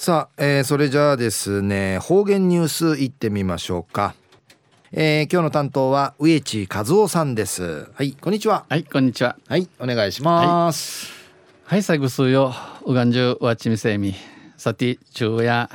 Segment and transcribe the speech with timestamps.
[0.00, 4.14] さあ、えー、それじゃあですね方言ニュースいってみましょうか、
[4.92, 7.90] えー、今日の担当は植地和夫さんです。
[7.94, 8.64] はいこんにちは。
[8.68, 9.36] はいこんにちは。
[9.48, 11.12] はいお願いします。
[11.64, 14.14] はい、最後数ようがんじゅうわちみせみ。
[14.56, 15.68] さて昼夜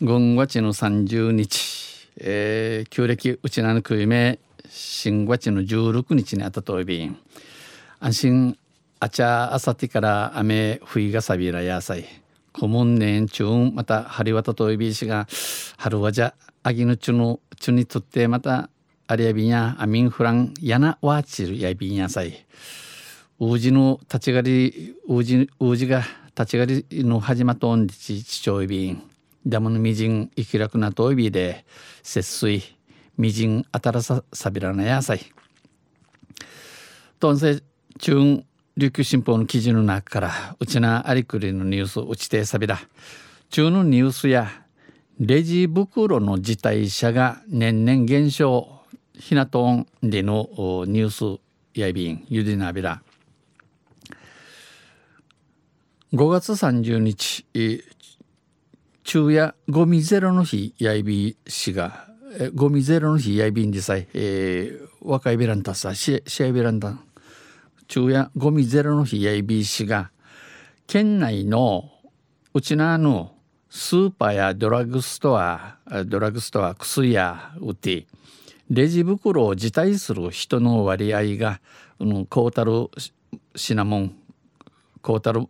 [0.00, 4.38] 軍月の30日、えー、旧暦うちなぬくいめ
[4.70, 7.18] 新月の16日にあたといびん。
[7.98, 8.56] 安心
[9.00, 12.04] あちゃあさてから雨冬がさびらやさい
[12.56, 15.26] 古文年中また春渡といびしが
[15.76, 18.70] 春はじゃあぎぬちゅのちゅにとってまた
[19.08, 22.46] ありやびんやあみんふらんやなわちるやびんやさい。
[23.40, 26.04] うじの立ち狩りうじうじが
[26.36, 29.02] 立ち狩りの始まとんでちちちょいびん。
[29.44, 31.64] ダムのみじん生きらくなといびで
[32.04, 32.62] 節水
[33.18, 35.20] みじんあたらささびらなやさい。
[37.18, 37.64] とんせ
[37.98, 38.44] 中
[38.76, 42.80] 琉球新報の記事の中からうちなありくりのニュースうちてさびら
[43.50, 44.50] 中のニュースや
[45.20, 48.80] レジ袋の辞退者が年々減少。
[49.16, 50.48] ひなとんでの
[50.88, 51.40] ニュース
[51.78, 52.24] やいびん。
[52.28, 53.00] ゆでなびら。
[56.12, 57.46] 5月30日
[59.04, 62.08] 昼夜ゴミゼロの日やいびんしが
[62.54, 66.98] ゴミゼロの日やいびんでさえ、若いベランタさししあいベランタ
[67.88, 70.10] 昼夜ゴミゼロの日やいびしが
[70.86, 71.90] 県内の
[72.52, 73.34] うちなの
[73.68, 78.06] スーパーやドラッグストアドラッグストア薬や売って
[78.70, 81.60] レジ袋を辞退する人の割合が、
[81.98, 82.88] うん、こうたる
[83.54, 84.10] 品物
[85.02, 85.40] こうたる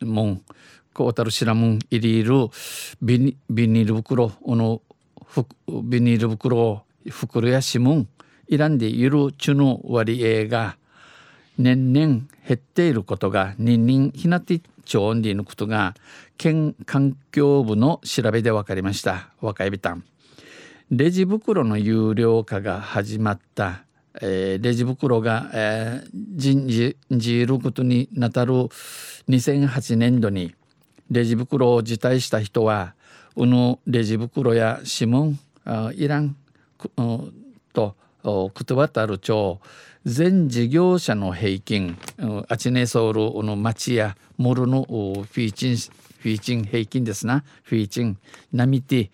[0.00, 0.42] もん
[0.92, 2.48] こうたる品物入りいる
[3.00, 4.82] ビニビニール袋の
[5.84, 8.08] ビニール袋袋や指紋
[8.48, 10.76] いらんでいるちゅの割合が
[11.58, 15.94] 年々減っていることが人々ひなて町にのことが
[16.38, 19.30] 県環境部の調べで分かりました。
[19.40, 20.04] 若いびたん
[20.90, 23.82] レジ袋の有料化が始まった、
[24.22, 28.54] えー、レジ袋が、えー、人事じることになたる
[29.28, 30.54] 2008年度に
[31.10, 32.94] レジ袋を辞退した人は
[33.36, 35.38] うぬレジ袋や指紋
[35.94, 36.36] いらん
[37.74, 37.94] と
[38.54, 39.60] くとばたる町
[40.04, 41.98] 全事業者の平均
[42.48, 47.44] あちねソウルの町やモルのフィーチンフィーチン平均ですな。
[47.62, 48.18] フィーチン
[48.52, 49.10] 並みて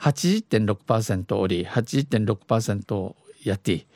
[0.00, 3.86] 80.6%おり80.6%やって。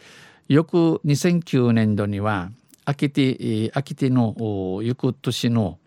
[0.49, 2.51] 翌2009年度には
[2.85, 5.79] 秋手秋手の翌年の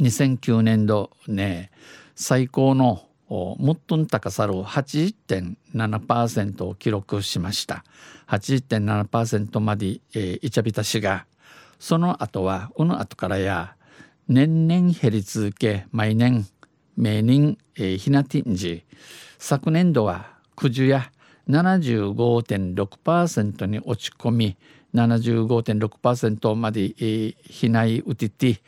[0.00, 1.70] 2009年度ね
[2.14, 7.84] 最高のもっと高さる80.7%を記録しました
[8.28, 11.26] 80.7%まで、えー、いちゃびたしが
[11.78, 13.76] その後はこの後からや
[14.28, 16.46] 年々減り続け毎年
[16.96, 18.84] 名人、えー、ひなてんじ
[19.38, 21.10] 昨年度は九十や
[21.48, 24.56] 75.6%に落ち込み
[24.94, 28.60] 75.6%まで、えー、ひない打てて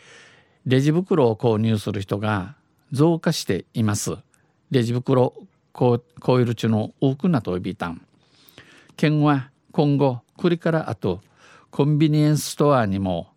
[0.66, 2.56] レジ袋を購入する人が
[2.93, 4.16] 増加しています。
[4.71, 5.34] レジ袋
[5.72, 6.00] コ
[6.41, 8.00] イル中の多くなとびたん。
[8.97, 11.21] 県は今後これからあと
[11.71, 13.28] コンビニエンスストアにも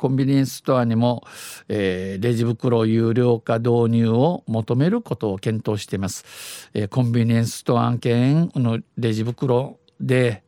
[0.00, 1.22] コンビニエンスストアにも、
[1.68, 6.70] えー、レジ袋有料化導入を求めることを検討しています。
[6.72, 10.42] えー、コンビニエンスストア案件のレジ袋で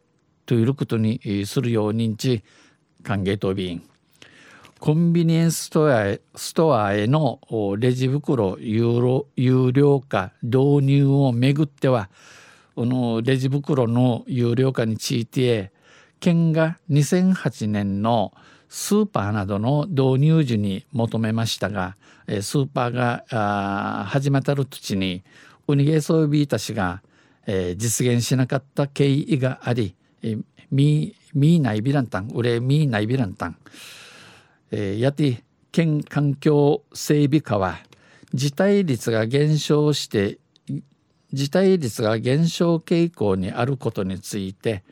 [0.47, 2.43] ということにするよう認知
[3.03, 3.82] 歓迎答弁。
[4.82, 7.38] コンビニエンスストアへストアへの
[7.78, 12.10] レジ袋有料化導入をめぐっては
[12.75, 15.70] このレジ袋の有料化について
[16.19, 18.32] 県が2008年の
[18.69, 25.22] スーパーなどの導入時に求めましたがスーパーが始まったる土地に
[25.69, 27.03] ウニゲーソービータ氏が、
[27.47, 29.94] 実現しなかった経緯があり、
[30.72, 33.56] ミーナイビランタンウレミーナイビランタン
[34.72, 37.78] えー、やて県環境整備課は
[38.35, 40.38] 辞退率が減少して
[41.32, 44.82] 辞退率が減少傾向にあることについて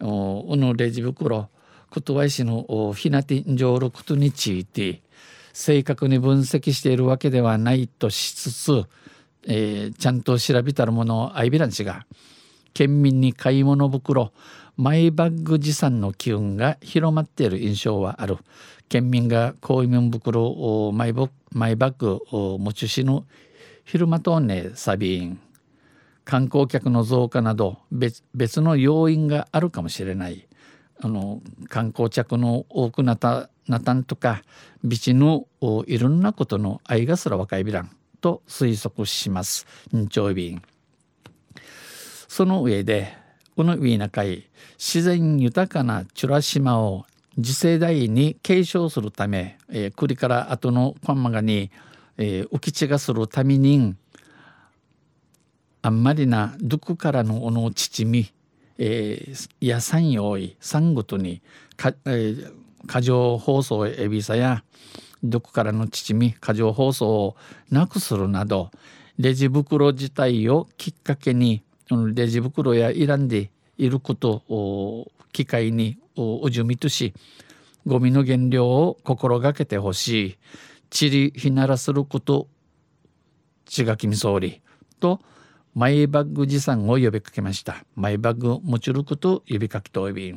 [0.00, 1.48] おのレジ袋
[1.90, 5.02] ことわいしのひなてんじょうることについて
[5.52, 8.84] 正確に分析しているわけではないとしつつ、
[9.46, 12.06] えー、ちゃんと調べたるものをアイビラン氏が
[12.74, 14.32] 県民に買い物袋
[14.76, 18.36] マイバッグ持参の機運が広まっている印象はある。
[18.88, 23.24] 県民が公務袋をマイボマイバッグを持ちしぬ
[23.84, 25.40] 昼間とねサビン。
[26.24, 30.46] 観光客の増加など別別の要因があるかもしれない。
[31.00, 34.42] あの観光客の多くなたなたんとか
[34.84, 35.46] ビチの
[35.86, 37.90] いろんなことの愛がすら若いビラン
[38.20, 39.66] と推測します。
[39.92, 40.58] 日曜日。
[42.28, 43.16] その上で
[43.56, 47.06] このウィーナ会自然豊かなチュラ島を
[47.36, 51.70] 次世代に継承するため、えー、栗から後のコンマガに、
[52.18, 53.94] えー、浮き地がするために
[55.80, 58.30] あんまりなどこからのおの父み、
[58.76, 61.40] えー、野菜用意産ごとに
[61.78, 62.52] か、えー、
[62.86, 64.64] 過剰放送エビサや
[65.24, 67.36] どこからの父み過剰放送を
[67.70, 68.70] なくするなど
[69.18, 77.14] レジ袋自体をきっかけにレジ袋やいらんでいることを機会におじゅみとし
[77.86, 80.38] ゴミの減量を心がけてほしい。
[80.90, 82.48] ちりひならすること
[83.66, 84.62] 千賀君総理。
[84.98, 85.20] と
[85.74, 87.84] マイバッグ持参を呼びかけました。
[87.94, 90.34] マイバッグ持ちること呼びかけとおび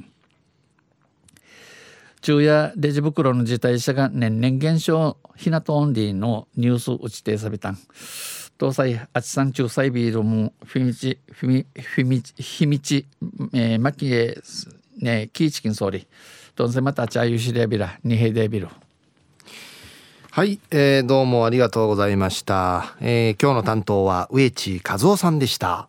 [2.22, 7.78] 昼夜レジ袋の自体者が年々減少ひなとオンディのニュース打ちてさびたん。
[8.60, 13.06] 東西あちさん中西ビールもフィミチフィミフィミチヒミチ、
[13.54, 14.38] えー、マキエ
[15.00, 16.06] ねキーチキン総理
[16.58, 18.68] どんせまたチャユシレビラニヘデビル
[20.32, 25.88] はい、えー、どうもありがとうございました、えー、今日の担当は植地和夫さんでした。